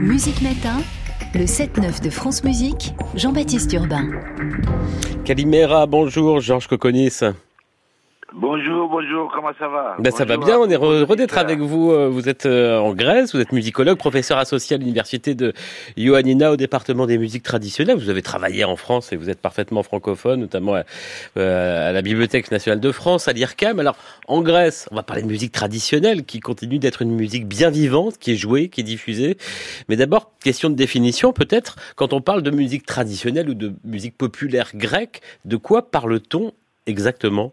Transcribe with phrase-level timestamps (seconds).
[0.00, 0.80] Musique Matin,
[1.34, 4.08] le 7-9 de France Musique, Jean-Baptiste Urbain.
[5.24, 7.20] Calimera, bonjour, Georges Coconis.
[8.36, 11.92] Bonjour, bonjour, comment ça va ben, Ça va bien, on est heureux d'être avec vous.
[11.92, 15.52] Euh, vous êtes euh, en Grèce, vous êtes musicologue, professeur associé à l'université de
[15.96, 17.96] Ioannina au département des musiques traditionnelles.
[17.96, 20.82] Vous avez travaillé en France et vous êtes parfaitement francophone, notamment à,
[21.36, 23.78] euh, la Bibliothèque nationale de France, à l'IRCAM.
[23.78, 27.70] Alors, en Grèce, on va parler de musique traditionnelle qui continue d'être une musique bien
[27.70, 29.36] vivante, qui est jouée, qui est diffusée.
[29.88, 34.18] Mais d'abord, question de définition, peut-être, quand on parle de musique traditionnelle ou de musique
[34.18, 36.50] populaire grecque, de quoi parle-t-on
[36.88, 37.52] exactement?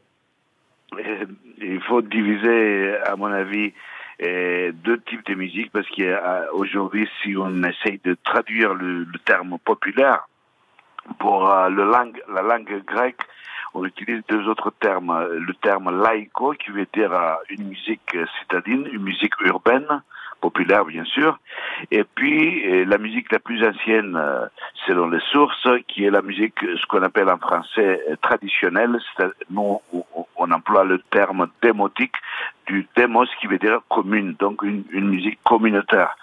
[1.57, 3.73] Il faut diviser, à mon avis,
[4.21, 10.27] euh, deux types de musique parce qu'aujourd'hui, si on essaye de traduire le, terme populaire
[11.17, 13.21] pour euh, la langue grecque,
[13.73, 15.27] on utilise deux autres termes.
[15.31, 20.03] Le terme laïco, qui veut dire euh, une musique citadine, une musique urbaine,
[20.41, 21.39] populaire bien sûr,
[21.91, 24.19] et puis la musique la plus ancienne,
[24.87, 28.97] selon les sources, qui est la musique, ce qu'on appelle en français traditionnelle,
[29.49, 29.79] non
[30.41, 32.15] on emploie le terme démotique
[32.65, 36.15] du démos qui veut dire commune, donc une, musique communautaire.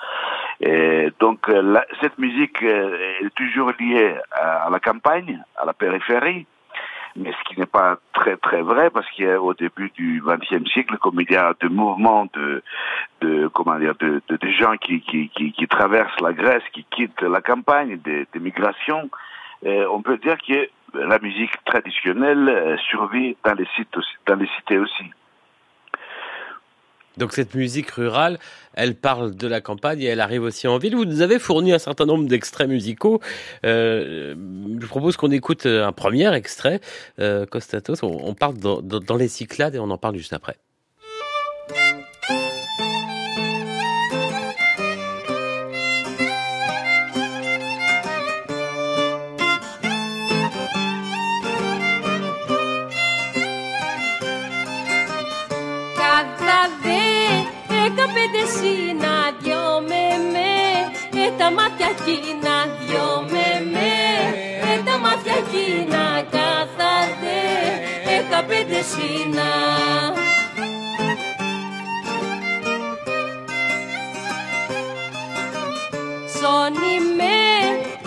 [0.60, 6.46] Et donc euh, cette musique euh, est toujours liée à, la campagne, à la périphérie,
[7.18, 11.20] mais ce qui n'est pas très très vrai parce qu'au début du XXe siècle, comme
[11.20, 12.62] il y a des mouvements de,
[13.20, 17.40] de comment dire, de, de, gens qui, qui, qui, traversent la Grèce, qui quittent la
[17.40, 19.10] campagne, des, des migrations,
[19.66, 24.36] euh, on peut dire que la musique traditionnelle euh, survit dans les, sites aussi, dans
[24.36, 25.04] les cités aussi.
[27.18, 28.38] Donc cette musique rurale,
[28.74, 30.94] elle parle de la campagne et elle arrive aussi en ville.
[30.94, 33.20] Vous nous avez fourni un certain nombre d'extraits musicaux.
[33.66, 34.34] Euh,
[34.80, 36.80] je propose qu'on écoute un premier extrait.
[37.18, 40.56] Euh, Costatos, on, parle dans les Cyclades et on en parle juste après.
[61.38, 63.92] Τα μάτια εκείνα δυο με με
[64.72, 67.38] ε, τα μάτια εκείνα κάθατε
[68.04, 69.50] δεκαπέντε σύνα
[76.38, 77.36] Σόνι με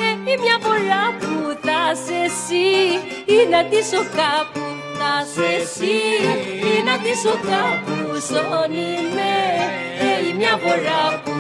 [0.04, 2.70] ε, μια βολά που θα σε εσύ
[3.26, 4.71] ή να τίσω κάπου
[5.01, 5.97] θα σε εσύ
[6.71, 7.97] ή να τίσω κάπου
[8.29, 9.33] Σόνι με
[10.01, 11.33] ε, μια βολά που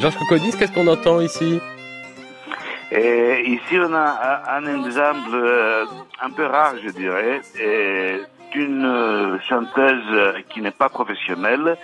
[0.00, 1.50] Georges Cocodis, qu'est-ce qu'on entend ici
[2.90, 4.08] et Ici, on a
[4.58, 5.84] un exemple euh,
[6.22, 8.29] un peu rare, je dirais, d'une
[8.59, 11.77] euh, chanteuse qui n'est pas professionnelle,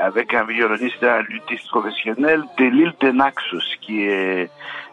[0.00, 4.50] avec un violoniste et un luthiste professionnel de l'île de Naxos, qui est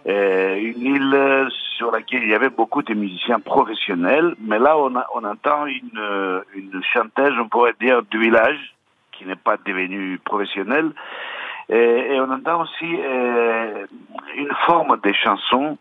[0.07, 1.47] euh, une île
[1.77, 6.41] sur laquelle il y avait beaucoup de musiciens professionnels, mais là on, on entend une,
[6.55, 8.75] une chanteuse, on pourrait dire, du village,
[9.11, 10.91] qui n'est pas devenue professionnelle,
[11.71, 13.85] et, on entend aussi euh,
[14.35, 15.77] une forme de chansons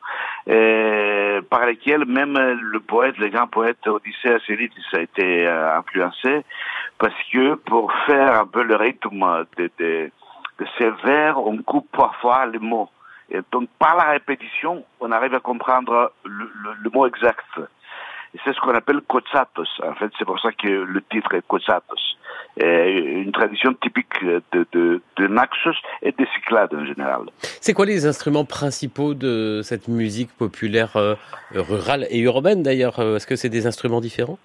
[0.48, 4.36] euh, par lesquelles même le poète, le grand poète Odyssée
[4.90, 6.44] ça a été euh, influencé,
[6.98, 10.10] parce que pour faire un peu le rythme de, de,
[10.60, 12.88] de ces vers, on coupe parfois les mots.
[13.32, 17.44] Et donc par la répétition, on arrive à comprendre le, le, le mot exact.
[18.34, 19.80] Et c'est ce qu'on appelle Kotsatos.
[19.82, 22.16] En fait, c'est pour ça que le titre est Kotsatos.
[22.58, 27.22] une tradition typique de, de, de Naxos et des Cyclades en général.
[27.60, 31.14] C'est quoi les instruments principaux de cette musique populaire euh,
[31.54, 32.98] rurale et urbaine d'ailleurs?
[32.98, 34.38] Est-ce que c'est des instruments différents?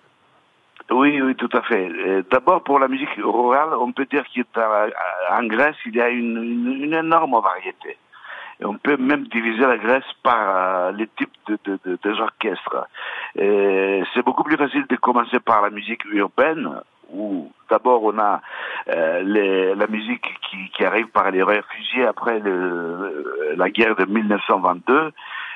[0.91, 1.89] Oui, oui, tout à fait.
[2.29, 4.23] D'abord, pour la musique rurale, on peut dire
[4.53, 7.97] qu'en Grèce, il y a une, une, une énorme variété.
[8.61, 12.19] Et on peut même diviser la Grèce par euh, les types de, de, de des
[12.21, 12.87] orchestres.
[13.35, 16.81] C'est beaucoup plus facile de commencer par la musique urbaine,
[17.11, 18.41] où d'abord on a
[18.89, 20.27] euh, la musique
[20.73, 22.41] qui, arrive par les réfugiés après
[23.55, 25.11] la guerre de 1922,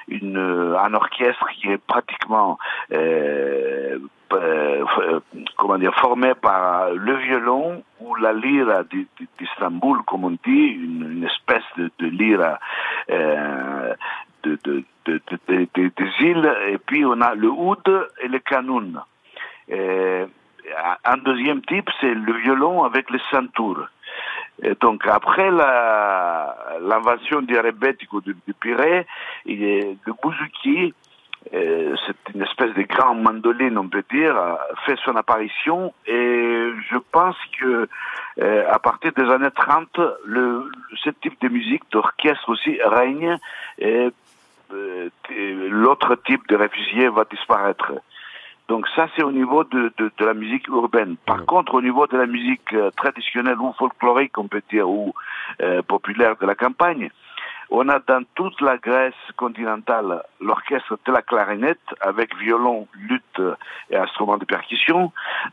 [0.08, 2.58] une, un orchestre qui est pratiquement
[2.92, 4.00] euh,
[4.34, 5.20] euh,
[5.58, 8.84] comment dire formé par le violon ou la lyre
[9.40, 12.48] d'Istanbul, comme on dit, une, espèce de, de
[13.12, 13.94] euh,
[14.44, 15.22] de, de, de,
[15.76, 19.02] des îles, et puis on a le oud et le canoun.
[19.68, 20.26] Et
[21.06, 23.80] un deuxième type, c'est le violon avec le santour.
[24.62, 29.08] Et donc après l'invention du rebetiko du, du est
[29.46, 30.94] le bouzouki
[31.54, 34.36] euh, c'est une espèce de grand mandoline, on peut dire,
[34.86, 37.88] fait son apparition et je pense que
[38.40, 39.88] euh, à partir des années 30,
[40.26, 40.70] le,
[41.02, 43.38] ce type de musique d'orchestre aussi règne
[43.82, 44.12] euh,
[45.70, 47.94] l'autre type de réfugiés va disparaître.
[48.68, 51.16] Donc ça, c'est au niveau de, de, de, la musique urbaine.
[51.26, 55.14] Par contre, au niveau de la musique traditionnelle ou folklorique, on peut dire, ou
[55.88, 57.10] populaire de la campagne,
[57.72, 63.42] on a dans toute la Grèce continentale l'orchestre de la clarinette avec violon, lutte
[63.92, 65.12] et instruments de percussion.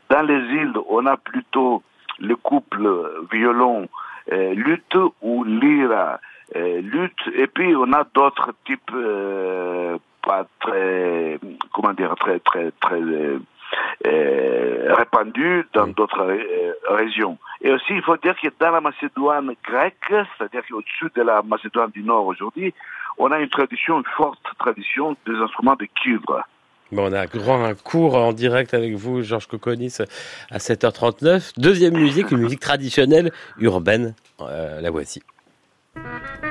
[0.09, 1.83] Dans les îles, on a plutôt
[2.19, 2.89] le couple
[3.31, 3.87] violon,
[4.31, 6.17] lutte ou lyre,
[6.55, 7.27] lutte.
[7.33, 11.39] Et puis on a d'autres types euh, pas très,
[11.73, 13.01] comment dire, très très très
[14.05, 17.37] euh, répandu dans d'autres euh, régions.
[17.61, 21.91] Et aussi, il faut dire que dans la Macédoine grecque, c'est-à-dire qu'au-dessus de la Macédoine
[21.91, 22.73] du Nord aujourd'hui,
[23.17, 26.43] on a une tradition, une forte tradition des instruments de cuivre.
[26.91, 29.97] Bon, on a grand un cours en direct avec vous, Georges Coconis,
[30.51, 31.53] à 7h39.
[31.57, 34.13] Deuxième musique, une musique traditionnelle urbaine.
[34.39, 35.21] Euh, la voici.
[36.03, 36.46] Thank you.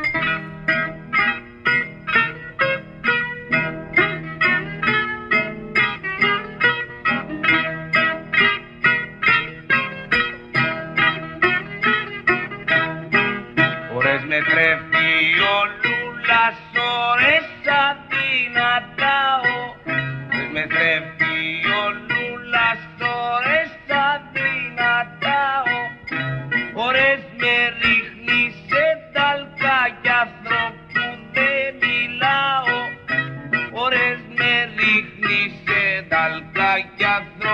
[36.28, 37.45] Σε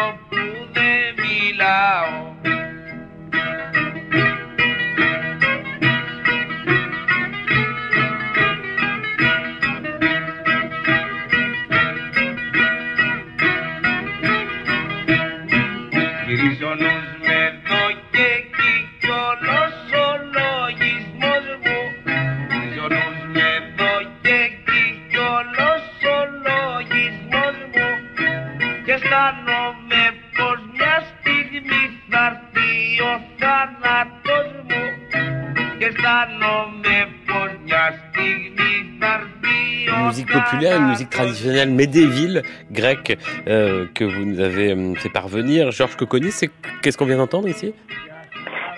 [40.63, 45.71] populaire, une musique traditionnelle médéville grecque euh, que vous nous avez euh, fait parvenir.
[45.71, 46.51] Georges Coconis, c'est
[46.83, 47.75] qu'est-ce qu'on vient d'entendre ici?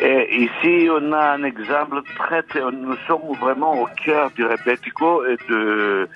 [0.01, 5.25] Et ici, on a un exemple très, très, nous sommes vraiment au cœur du rebetiko
[5.25, 6.09] et de,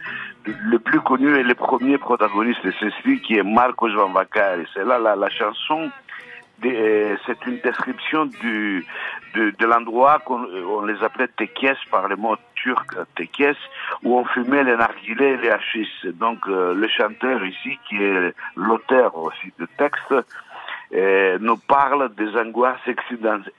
[0.46, 4.66] de, le plus connu et le premier protagoniste de ceci qui est Marcos Van Vakari.
[4.74, 5.90] C'est là la, la chanson,
[6.62, 8.84] c'est une description du,
[9.34, 13.56] de, de l'endroit qu'on on les appelait Tekes par le mot turc Tekes,
[14.02, 15.90] où on fumait les narguilés et les hachis.
[16.04, 20.14] Donc euh, le chanteur ici, qui est l'auteur aussi du texte,
[20.94, 22.88] euh, nous parle des angoisses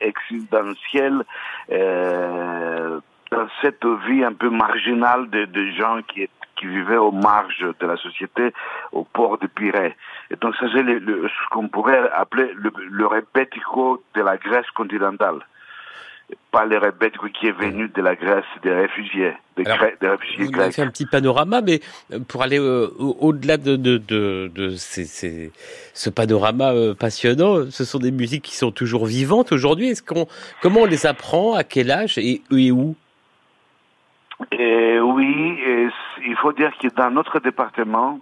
[0.02, 1.24] existentielles
[1.72, 3.00] euh,
[3.32, 7.86] dans cette vie un peu marginale de, de gens qui, qui vivaient aux marges de
[7.86, 8.52] la société
[8.92, 9.96] au port de Pirée.
[10.32, 15.40] Et donc ça c'est ce qu'on pourrait appeler le, le répético de la Grèce continentale
[16.52, 20.08] pas le rebetiko qui est venu de la Grèce des réfugiés, des, Alors, Grè- des
[20.10, 20.74] réfugiés Vous avez grecs.
[20.74, 21.80] fait un petit panorama, mais
[22.12, 25.52] euh, pour aller euh, au- au-delà de, de, de, de ces- ces-
[25.94, 29.90] ce panorama euh, passionnant, ce sont des musiques qui sont toujours vivantes aujourd'hui.
[29.90, 30.28] Est-ce qu'on,
[30.62, 32.18] comment on les apprend, à quel âge?
[32.18, 32.96] Et, et où?
[34.52, 35.88] Et oui, et
[36.26, 38.20] il faut dire que dans notre département,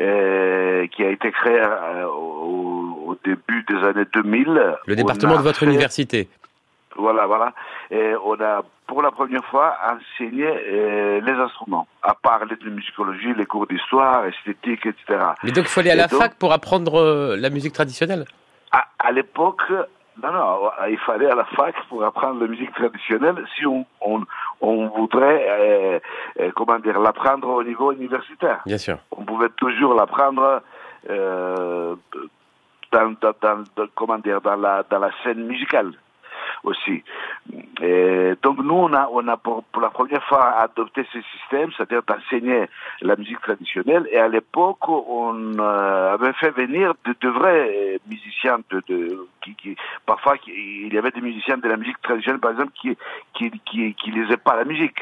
[0.00, 1.60] euh, qui a été créé
[2.06, 6.28] au, au début des années 2000, Le département de votre fait- université.
[6.96, 7.52] Voilà, voilà.
[7.90, 13.46] Et on a pour la première fois enseigné euh, les instruments, à part l'ethnomusicologie, les
[13.46, 15.18] cours d'histoire, esthétique, etc.
[15.44, 18.24] Mais donc il faut aller à la donc- fac pour apprendre euh, la musique traditionnelle?
[18.72, 19.62] À, à l'époque,
[20.22, 24.22] non, non, il fallait à la fac pour apprendre la musique traditionnelle si on, on,
[24.60, 25.98] on voudrait, euh,
[26.40, 28.60] euh, comment dire, l'apprendre au niveau universitaire.
[28.66, 28.98] Bien sûr.
[29.12, 30.62] On pouvait toujours l'apprendre
[31.08, 31.94] euh,
[32.92, 35.92] dans, dans, dans, dans- comment dire, dans la, dans la scène musicale
[36.64, 37.02] aussi.
[38.42, 42.66] Donc nous, on a, on a pour, la première fois adopté ce système, c'est-à-dire d'enseigner
[43.02, 44.06] la musique traditionnelle.
[44.10, 50.34] Et à l'époque, on euh, avait fait venir de, vrais musiciens, de, de, qui, parfois
[50.46, 52.96] il y avait des musiciens de la musique traditionnelle, par exemple, qui
[53.34, 55.00] qui, qui, qui lisaient pas la musique.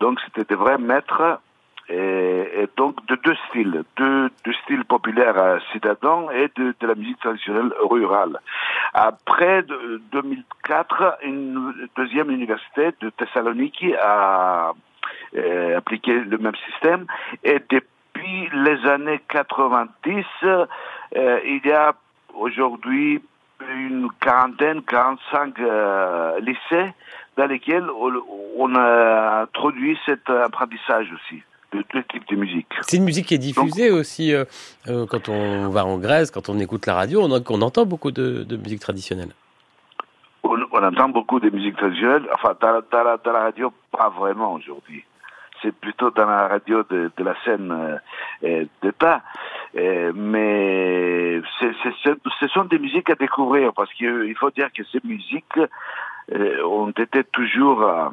[0.00, 1.40] Donc c'était des vrais maîtres
[1.92, 7.18] et, donc de deux styles, deux, deux styles populaires euh, citadins et de, la musique
[7.20, 8.38] traditionnelle rurale.
[8.94, 14.72] Après de, 2004, une deuxième université de Thessaloniki a
[15.36, 17.06] euh, appliqué le même système.
[17.44, 17.82] Et de
[18.14, 20.66] depuis les années 90, euh,
[21.44, 21.94] il y a
[22.34, 23.22] aujourd'hui
[23.60, 26.92] une quarantaine, 45 euh, lycées
[27.36, 32.68] dans lesquels on a introduit cet apprentissage aussi de tout type de musique.
[32.82, 34.44] C'est une musique qui est diffusée aussi euh,
[34.88, 38.10] euh, quand on va en Grèce, quand on écoute la radio, on, on entend beaucoup
[38.10, 39.30] de, de musique traditionnelle.
[40.42, 44.10] On, on, entend beaucoup de musique traditionnelle, enfin dans, dans, la, dans la radio, pas
[44.10, 45.04] vraiment aujourd'hui.
[45.62, 48.00] C'est plutôt dans la radio de, de la scène
[48.42, 49.22] euh, d'État.
[49.76, 54.50] Euh, mais c est, c est, ce sont des musiques à découvrir parce qu'il faut
[54.50, 55.58] dire que ces musiques
[56.64, 58.12] ont été toujours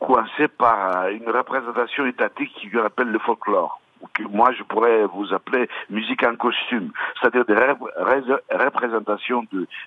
[0.00, 3.80] coincées par une représentation étatique qui rappelle le folklore
[4.14, 6.90] que moi je pourrais vous appeler musique en costume,
[7.20, 9.44] c'est-à-dire des ré ré représentations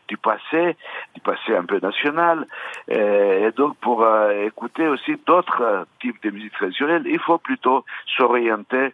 [0.08, 0.78] du passé,
[1.14, 2.48] du passé un peu national,
[2.88, 7.84] et, et donc pour euh, écouter aussi d'autres types de musique traditionnelle, il faut plutôt
[8.18, 8.94] s'orienter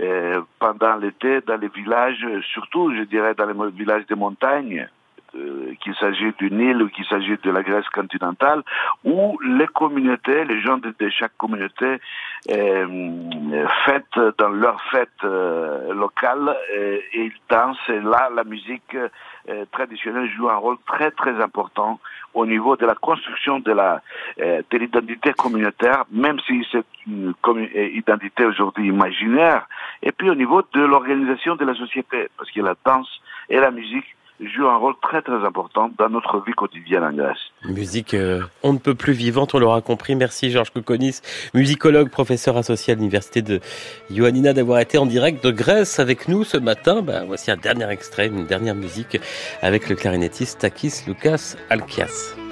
[0.00, 4.88] euh, pendant l'été dans les villages, surtout je dirais dans les villages de montagne,
[5.36, 8.62] euh, qu'il s'agit du Nil ou qu'il s'agit de la Grèce continentale,
[9.04, 11.98] où les communautés, les gens de, chaque communauté
[12.50, 17.76] euh, fêtent dans leur fête euh, locale et, et, ils dansent.
[17.88, 18.96] Et là, la musique
[19.48, 22.00] euh, traditionnelle joue un rôle très très important
[22.32, 24.02] au niveau de la construction de la
[24.40, 27.34] euh, de l'identité communautaire, même si c'est une
[27.74, 29.66] identité aujourd'hui imaginaire,
[30.02, 33.70] et puis au niveau de l'organisation de la société, parce que la danse et la
[33.70, 37.38] musique joue un rôle très très important dans notre vie quotidienne en Grèce.
[37.64, 40.16] Musique, euh, on ne peut plus vivante, on l'aura compris.
[40.16, 41.20] Merci Georges Koukonis,
[41.54, 43.60] musicologue, professeur associé à l'université de
[44.10, 47.02] Ioannina d'avoir été en direct de Grèce avec nous ce matin.
[47.02, 49.18] Ben, voici un dernier extrait, une dernière musique
[49.62, 52.43] avec le clarinettiste Takis Lucas Alkias.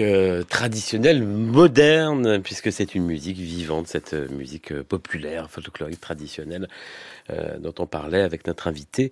[0.00, 6.68] Euh, traditionnelle, moderne, puisque c'est une musique vivante, cette musique populaire, folklorique traditionnelle
[7.30, 9.08] euh, dont on parlait avec notre invité